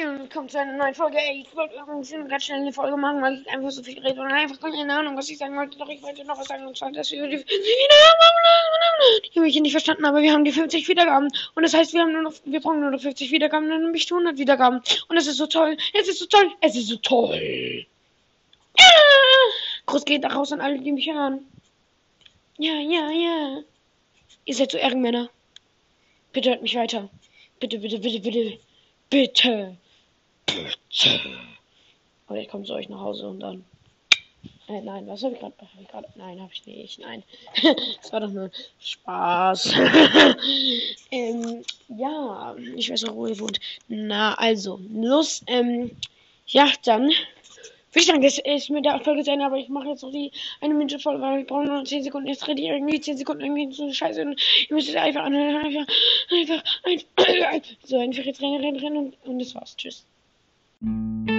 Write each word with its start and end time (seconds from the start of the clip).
willkommen 0.00 0.48
zu 0.48 0.58
einer 0.58 0.72
neuen 0.72 0.94
Folge. 0.94 1.18
Ey, 1.18 1.42
ich 1.42 1.54
wollte 1.54 1.76
übrigens 1.76 2.10
ganz 2.28 2.44
schnell 2.44 2.60
eine 2.60 2.72
Folge 2.72 2.96
machen, 2.96 3.20
weil 3.20 3.42
ich 3.42 3.48
einfach 3.50 3.70
so 3.70 3.82
viel 3.82 3.98
rede 3.98 4.20
und 4.20 4.32
einfach 4.32 4.58
keine 4.58 4.94
Ahnung, 4.94 5.16
was 5.16 5.28
ich 5.28 5.36
sagen 5.36 5.54
wollte. 5.54 5.76
Doch 5.76 5.88
ich 5.88 6.02
wollte 6.02 6.24
noch 6.24 6.38
was 6.38 6.46
sagen 6.46 6.66
und 6.66 6.76
zwar, 6.76 6.90
dass 6.92 7.10
wir 7.10 7.26
die 7.26 7.36
50 7.36 7.58
Wiedergaben 7.58 9.22
Die 9.24 9.38
habe 9.38 9.48
ich 9.48 9.60
nicht 9.60 9.72
verstanden, 9.72 10.04
aber 10.06 10.22
wir 10.22 10.32
haben 10.32 10.44
die 10.44 10.52
50 10.52 10.88
Wiedergaben. 10.88 11.28
Und 11.54 11.62
das 11.62 11.74
heißt, 11.74 11.92
wir 11.92 12.00
haben 12.00 12.12
nur 12.12 12.22
noch, 12.22 12.32
wir 12.44 12.60
brauchen 12.60 12.80
nur 12.80 12.90
noch 12.90 13.00
50 13.00 13.30
Wiedergaben, 13.32 13.68
dann 13.68 13.82
nämlich 13.82 14.10
100 14.10 14.38
Wiedergaben. 14.38 14.80
Und 15.08 15.16
es 15.16 15.26
ist 15.26 15.36
so 15.36 15.46
toll. 15.46 15.76
Es 15.92 16.08
ist 16.08 16.20
so 16.20 16.26
toll. 16.26 16.50
Es 16.60 16.74
ist 16.74 16.88
so 16.88 16.96
toll. 16.96 17.86
Ja. 18.78 18.84
Groß 19.86 20.06
geht 20.06 20.24
raus 20.24 20.52
an 20.52 20.62
alle, 20.62 20.78
die 20.78 20.92
mich 20.92 21.12
hören. 21.12 21.46
Ja, 22.56 22.74
ja, 22.74 23.10
ja. 23.10 23.62
Ihr 24.46 24.54
seid 24.54 24.72
so 24.72 24.78
Ehrenmänner. 24.78 25.28
Bitte 26.32 26.50
hört 26.50 26.62
mich 26.62 26.76
weiter. 26.76 27.10
Bitte, 27.60 27.78
bitte, 27.78 27.98
bitte, 27.98 28.20
bitte. 28.20 28.58
Bitte. 29.10 29.76
Oder 32.28 32.40
ich 32.40 32.48
komme 32.48 32.64
zu 32.64 32.74
euch 32.74 32.88
nach 32.88 33.00
Hause 33.00 33.28
und 33.28 33.40
dann. 33.40 33.64
Äh, 34.68 34.80
nein, 34.80 35.06
was 35.06 35.22
habe 35.22 35.34
ich 35.34 35.40
gerade? 35.40 35.54
Hab 35.92 36.16
nein, 36.16 36.40
habe 36.40 36.50
ich 36.52 36.66
nicht. 36.66 36.98
Nein. 37.00 37.22
das 38.00 38.12
war 38.12 38.20
doch 38.20 38.30
nur 38.30 38.50
Spaß. 38.80 39.74
ähm, 41.10 41.62
ja, 41.88 42.56
ich 42.76 42.90
weiß 42.90 43.04
auch, 43.04 43.14
wo 43.14 43.26
ihr 43.26 43.38
wohnt. 43.38 43.60
Na, 43.88 44.34
also, 44.34 44.80
los. 44.90 45.42
Ähm, 45.46 45.90
ja, 46.46 46.70
dann. 46.84 47.10
Ich 47.94 48.06
sagen, 48.06 48.22
das 48.22 48.38
ist 48.38 48.70
mit 48.70 48.86
der 48.86 49.00
Folge 49.00 49.30
Ende, 49.30 49.44
aber 49.44 49.58
ich 49.58 49.68
mache 49.68 49.88
jetzt 49.88 50.02
noch 50.02 50.10
die 50.10 50.32
eine 50.62 50.72
Minute 50.72 50.98
voll, 50.98 51.20
weil 51.20 51.40
ich 51.40 51.46
brauche 51.46 51.64
noch 51.64 51.84
10 51.84 52.04
Sekunden. 52.04 52.28
Jetzt 52.28 52.48
rede 52.48 52.62
ich 52.62 52.68
irgendwie 52.68 52.98
10 52.98 53.18
Sekunden 53.18 53.42
irgendwie 53.42 53.74
so 53.74 53.82
eine 53.82 53.92
Scheiße 53.92 54.22
und 54.22 54.40
ihr 54.70 54.74
müsst 54.74 54.88
es 54.88 54.96
einfach 54.96 55.24
anhören. 55.24 55.56
Einfach, 55.56 55.86
einfach, 56.30 56.62
einfach, 56.84 57.70
so 57.84 57.98
einfach 57.98 58.24
jetzt 58.24 58.40
rennen, 58.40 58.62
rennen, 58.62 58.78
rennen 58.78 58.96
und, 58.96 59.16
und 59.26 59.38
das 59.38 59.54
war's. 59.54 59.76
Tschüss. 59.76 60.06
Thank 60.84 61.28
you. 61.28 61.31